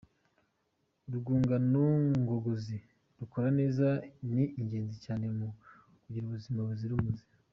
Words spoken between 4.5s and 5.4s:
ingenzi cyane